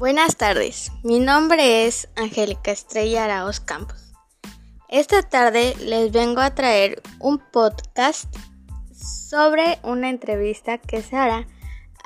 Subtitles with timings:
[0.00, 4.14] Buenas tardes, mi nombre es Angélica Estrella Araos Campos.
[4.88, 8.34] Esta tarde les vengo a traer un podcast
[8.94, 11.46] sobre una entrevista que se hará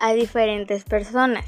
[0.00, 1.44] a diferentes personas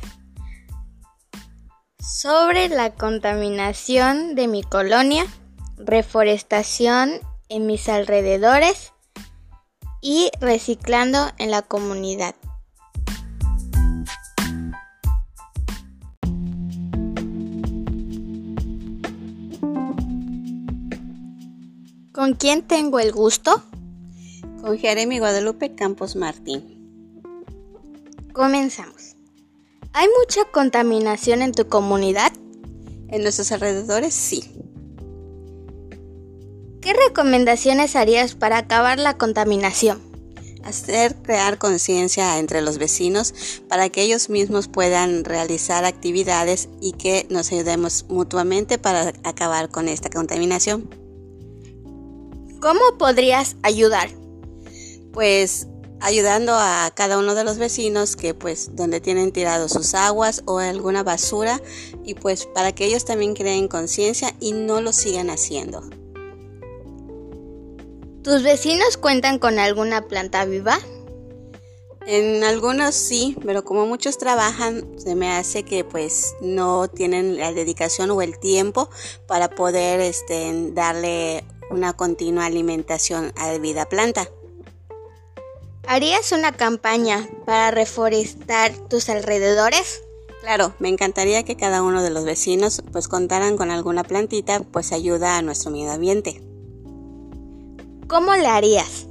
[1.99, 5.27] sobre la contaminación de mi colonia,
[5.79, 7.19] reforestación
[7.49, 8.93] en mis alrededores
[10.01, 12.37] y reciclando en la comunidad.
[22.17, 23.63] ¿Con quién tengo el gusto?
[24.63, 27.21] Con Jeremy Guadalupe Campos Martín.
[28.33, 29.17] Comenzamos.
[29.93, 32.33] ¿Hay mucha contaminación en tu comunidad?
[33.09, 34.51] En nuestros alrededores sí.
[36.81, 40.01] ¿Qué recomendaciones harías para acabar la contaminación?
[40.65, 43.35] Hacer crear conciencia entre los vecinos
[43.69, 49.87] para que ellos mismos puedan realizar actividades y que nos ayudemos mutuamente para acabar con
[49.87, 51.06] esta contaminación.
[52.61, 54.09] ¿Cómo podrías ayudar?
[55.13, 55.67] Pues
[56.01, 60.59] ayudando a cada uno de los vecinos que pues donde tienen tirado sus aguas o
[60.59, 61.61] alguna basura
[62.05, 65.83] y pues para que ellos también creen conciencia y no lo sigan haciendo.
[68.23, 70.79] ¿Tus vecinos cuentan con alguna planta viva?
[72.07, 77.53] En algunos sí, pero como muchos trabajan, se me hace que pues no tienen la
[77.53, 78.89] dedicación o el tiempo
[79.27, 84.29] para poder este, darle una continua alimentación a la vida planta.
[85.87, 90.03] ¿Harías una campaña para reforestar tus alrededores?
[90.41, 94.93] Claro, me encantaría que cada uno de los vecinos pues contaran con alguna plantita, pues
[94.93, 96.43] ayuda a nuestro medio ambiente.
[98.09, 99.07] ¿Cómo le harías?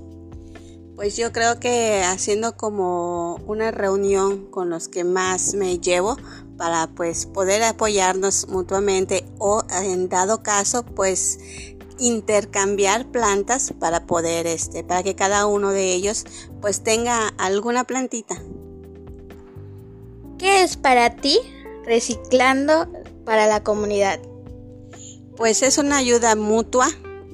[0.95, 6.15] Pues yo creo que haciendo como una reunión con los que más me llevo
[6.57, 11.39] para pues poder apoyarnos mutuamente o en dado caso pues
[11.99, 16.25] intercambiar plantas para poder este para que cada uno de ellos
[16.61, 18.41] pues tenga alguna plantita.
[20.37, 21.39] ¿Qué es para ti
[21.85, 22.87] reciclando
[23.23, 24.19] para la comunidad?
[25.37, 26.87] Pues es una ayuda mutua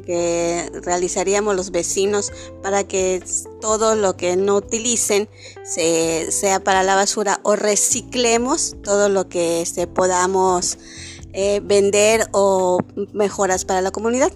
[0.05, 3.23] que realizaríamos los vecinos para que
[3.59, 5.29] todo lo que no utilicen
[5.63, 10.77] sea para la basura o reciclemos todo lo que este, podamos
[11.33, 12.79] eh, vender o
[13.13, 14.31] mejoras para la comunidad.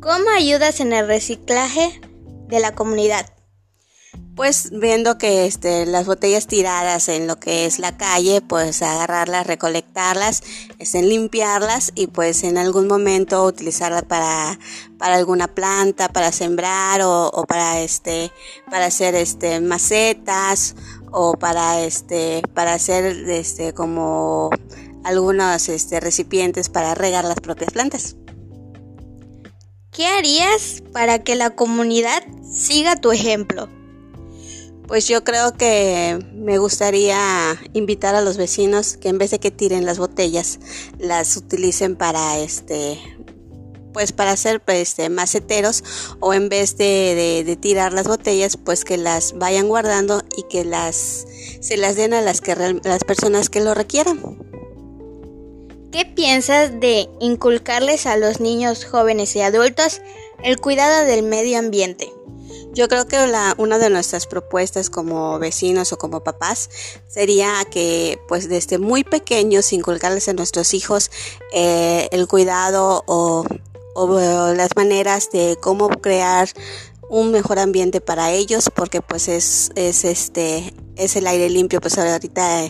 [0.00, 2.00] ¿Cómo ayudas en el reciclaje
[2.48, 3.26] de la comunidad?
[4.34, 9.46] Pues viendo que este, las botellas tiradas en lo que es la calle, pues agarrarlas,
[9.46, 10.42] recolectarlas,
[10.78, 14.58] este, limpiarlas y pues en algún momento utilizarlas para,
[14.98, 18.32] para alguna planta, para sembrar o, o para este,
[18.70, 20.74] para hacer este macetas
[21.12, 24.50] o para este para hacer este como
[25.04, 28.16] algunos este, recipientes para regar las propias plantas.
[29.90, 33.68] ¿Qué harías para que la comunidad siga tu ejemplo?
[34.86, 37.18] Pues yo creo que me gustaría
[37.72, 40.58] invitar a los vecinos que en vez de que tiren las botellas,
[40.98, 42.98] las utilicen para este
[43.92, 45.84] pues para hacer pues, este, maceteros
[46.20, 51.26] o en vez de, tirar las botellas pues que las vayan guardando y que las
[51.60, 54.20] se las den a las que las personas que lo requieran.
[55.92, 60.00] ¿Qué piensas de inculcarles a los niños, jóvenes y adultos
[60.42, 62.10] el cuidado del medio ambiente?
[62.74, 66.70] Yo creo que la, una de nuestras propuestas como vecinos o como papás
[67.06, 71.10] sería que pues desde muy pequeños inculcarles a nuestros hijos
[71.52, 73.44] eh, el cuidado o
[73.94, 76.48] o las maneras de cómo crear
[77.12, 81.98] un mejor ambiente para ellos porque pues es, es este es el aire limpio pues
[81.98, 82.64] ahorita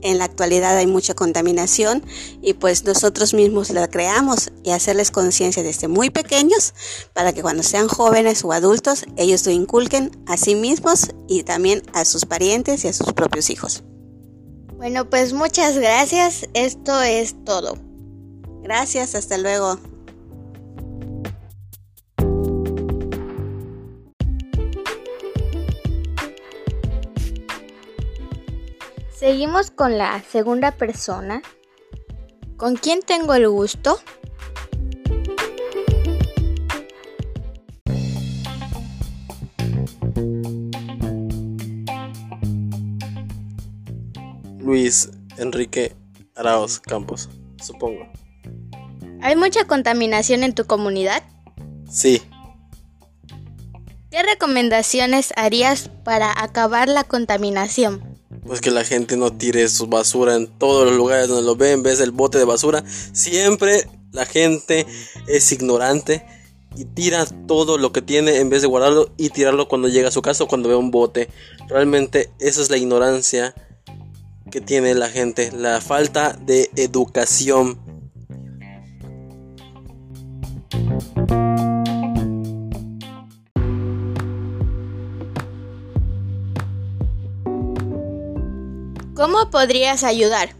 [0.00, 2.02] en la actualidad hay mucha contaminación
[2.40, 6.72] y pues nosotros mismos la creamos y hacerles conciencia desde muy pequeños
[7.12, 11.82] para que cuando sean jóvenes o adultos ellos lo inculquen a sí mismos y también
[11.92, 13.82] a sus parientes y a sus propios hijos.
[14.76, 17.76] Bueno pues muchas gracias, esto es todo.
[18.62, 19.78] Gracias, hasta luego.
[29.22, 31.42] Seguimos con la segunda persona.
[32.56, 34.00] ¿Con quién tengo el gusto?
[44.58, 45.94] Luis Enrique
[46.34, 47.30] Araos Campos,
[47.62, 48.08] supongo.
[49.20, 51.22] ¿Hay mucha contaminación en tu comunidad?
[51.88, 52.20] Sí.
[54.10, 58.11] ¿Qué recomendaciones harías para acabar la contaminación?
[58.46, 61.82] Pues que la gente no tire su basura en todos los lugares donde lo ven,
[61.82, 62.84] ves el bote de basura.
[63.12, 64.86] Siempre la gente
[65.26, 66.26] es ignorante
[66.76, 70.12] y tira todo lo que tiene en vez de guardarlo y tirarlo cuando llega a
[70.12, 71.28] su casa o cuando ve un bote.
[71.68, 73.54] Realmente esa es la ignorancia
[74.50, 77.78] que tiene la gente, la falta de educación.
[89.22, 90.56] ¿Cómo podrías ayudar?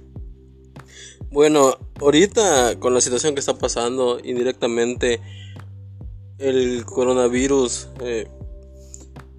[1.33, 5.21] Bueno, ahorita con la situación que está pasando indirectamente,
[6.39, 8.29] el coronavirus eh,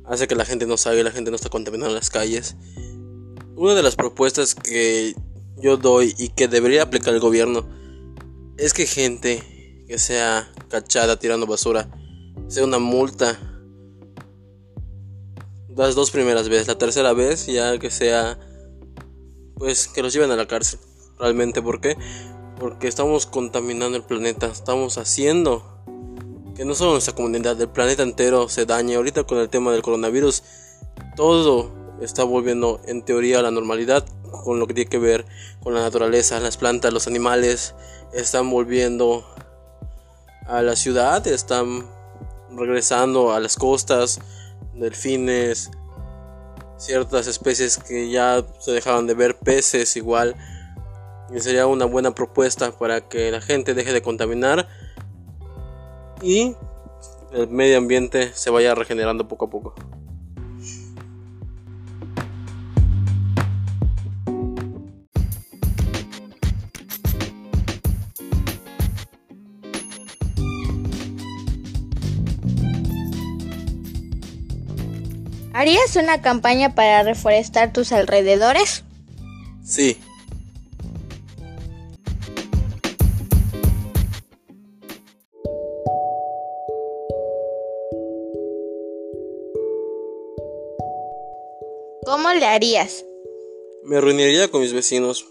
[0.04, 2.58] hace que la gente no salga la gente no está contaminando las calles.
[3.56, 5.16] Una de las propuestas que
[5.56, 7.66] yo doy y que debería aplicar el gobierno
[8.58, 11.90] es que gente que sea cachada tirando basura
[12.50, 13.40] sea una multa
[15.74, 18.38] las dos primeras veces, la tercera vez ya que sea
[19.58, 20.80] pues que los lleven a la cárcel.
[21.20, 21.98] Realmente, ¿por qué?
[22.60, 25.74] Porque estamos contaminando el planeta, estamos haciendo
[26.56, 28.96] que no solo nuestra comunidad, el planeta entero se dañe.
[28.96, 30.44] Ahorita con el tema del coronavirus,
[31.16, 31.72] todo
[32.02, 34.06] está volviendo en teoría a la normalidad
[34.44, 35.26] con lo que tiene que ver
[35.62, 37.76] con la naturaleza, las plantas, los animales
[38.14, 39.26] están volviendo
[40.46, 41.86] a la ciudad, están
[42.52, 44.20] regresando a las costas,
[44.74, 45.72] delfines,
[46.83, 50.35] ciertas especies que ya se dejaban de ver, peces igual.
[51.33, 54.68] Y sería una buena propuesta para que la gente deje de contaminar
[56.21, 56.56] y
[57.31, 59.75] el medio ambiente se vaya regenerando poco a poco.
[75.56, 78.84] ¿Harías una campaña para reforestar tus alrededores?
[79.64, 80.00] Sí.
[92.04, 93.06] ¿Cómo le harías?
[93.84, 95.28] Me reuniría con mis vecinos.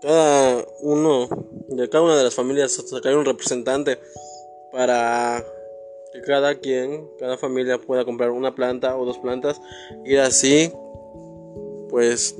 [0.00, 1.28] Cada uno
[1.68, 3.98] de cada una de las familias sacaría un representante
[4.72, 5.44] para
[6.14, 9.60] que cada quien, cada familia pueda comprar una planta o dos plantas,
[10.04, 10.72] ir así,
[11.90, 12.36] pues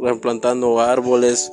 [0.00, 1.50] replantando árboles.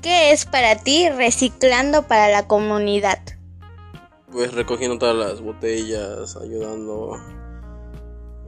[0.00, 3.18] ¿Qué es para ti reciclando para la comunidad?
[4.30, 7.16] Pues recogiendo todas las botellas, ayudando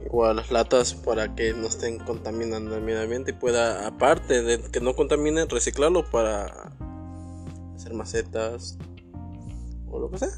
[0.05, 4.61] igual las latas para que no estén contaminando el medio ambiente y pueda, aparte de
[4.71, 6.73] que no contaminen, reciclarlo para
[7.75, 8.77] hacer macetas
[9.89, 10.29] o lo que sea.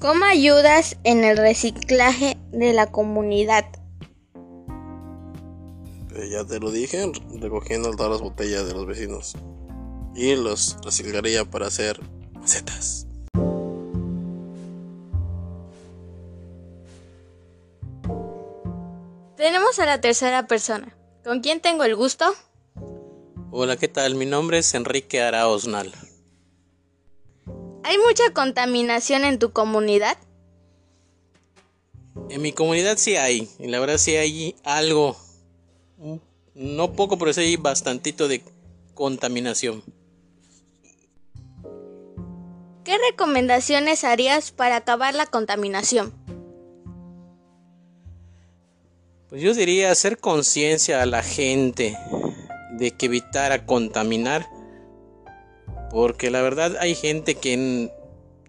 [0.00, 3.64] ¿Cómo ayudas en el reciclaje de la comunidad?
[6.14, 7.10] Eh, ya te lo dije,
[7.40, 9.34] recogiendo todas las botellas de los vecinos
[10.14, 11.98] y los reciclaría para hacer
[12.34, 13.06] macetas.
[19.76, 20.96] A la tercera persona.
[21.24, 22.24] ¿Con quién tengo el gusto?
[23.50, 24.14] Hola, ¿qué tal?
[24.14, 25.92] Mi nombre es Enrique Araosnal.
[27.82, 30.16] ¿Hay mucha contaminación en tu comunidad?
[32.30, 35.16] En mi comunidad sí hay, y la verdad sí hay algo,
[36.54, 38.44] no poco, pero sí hay bastantito de
[38.94, 39.82] contaminación.
[42.84, 46.23] ¿Qué recomendaciones harías para acabar la contaminación?
[49.34, 51.98] Pues yo diría hacer conciencia a la gente
[52.70, 54.46] de que evitara contaminar.
[55.90, 57.90] Porque la verdad hay gente que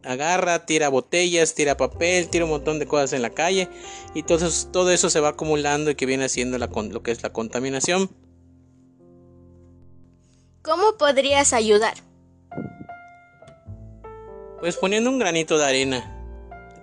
[0.04, 3.68] agarra, tira botellas, tira papel, tira un montón de cosas en la calle.
[4.14, 7.10] Y todo eso, todo eso se va acumulando y que viene haciendo la, lo que
[7.10, 8.12] es la contaminación.
[10.62, 11.96] ¿Cómo podrías ayudar?
[14.60, 16.16] Pues poniendo un granito de arena.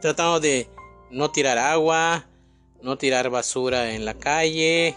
[0.00, 0.66] Tratando de
[1.12, 2.26] no tirar agua,
[2.82, 4.96] no tirar basura en la calle.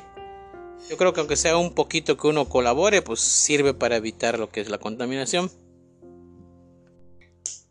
[0.90, 4.50] Yo creo que aunque sea un poquito que uno colabore, pues sirve para evitar lo
[4.50, 5.50] que es la contaminación.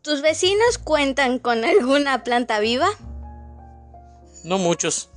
[0.01, 2.87] ¿Tus vecinos cuentan con alguna planta viva?
[4.43, 5.09] No muchos.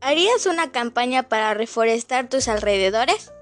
[0.00, 3.32] ¿Harías una campaña para reforestar tus alrededores?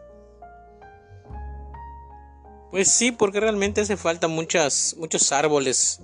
[2.71, 6.01] Pues sí, porque realmente hace falta muchas, muchos árboles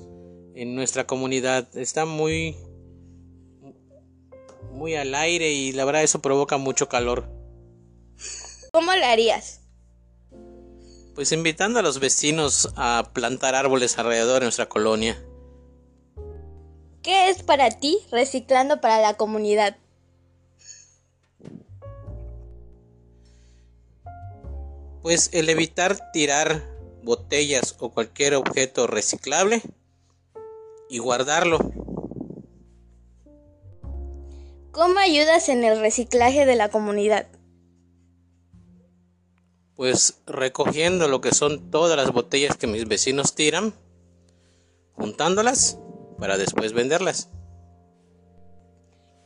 [0.54, 1.68] en nuestra comunidad.
[1.76, 2.56] Está muy
[4.78, 7.28] muy al aire y la verdad eso provoca mucho calor.
[8.72, 9.60] ¿Cómo lo harías?
[11.14, 15.20] Pues invitando a los vecinos a plantar árboles alrededor de nuestra colonia.
[17.02, 19.76] ¿Qué es para ti reciclando para la comunidad?
[25.02, 26.62] Pues el evitar tirar
[27.02, 29.62] botellas o cualquier objeto reciclable
[30.88, 31.58] y guardarlo.
[34.78, 37.26] ¿Cómo ayudas en el reciclaje de la comunidad?
[39.74, 43.74] Pues recogiendo lo que son todas las botellas que mis vecinos tiran,
[44.92, 45.80] juntándolas
[46.20, 47.28] para después venderlas.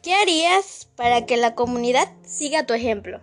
[0.03, 3.21] ¿Qué harías para que la comunidad siga tu ejemplo?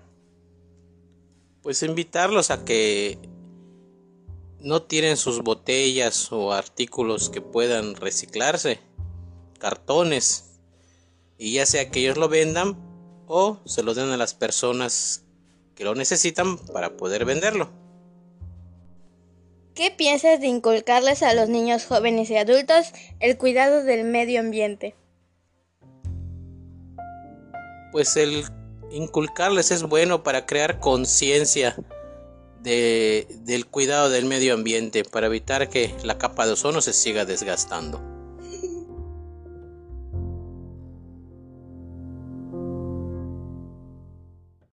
[1.63, 3.17] Pues invitarlos a que
[4.59, 8.79] no tiren sus botellas o artículos que puedan reciclarse,
[9.57, 10.48] cartones,
[11.39, 12.77] y ya sea que ellos lo vendan
[13.25, 15.23] o se lo den a las personas
[15.73, 17.71] que lo necesitan para poder venderlo.
[19.73, 22.91] ¿Qué piensas de inculcarles a los niños jóvenes y adultos
[23.21, 24.93] el cuidado del medio ambiente?
[27.93, 28.43] Pues el
[28.91, 31.77] inculcarles es bueno para crear conciencia
[32.61, 37.23] de, del cuidado del medio ambiente, para evitar que la capa de ozono se siga
[37.23, 38.18] desgastando.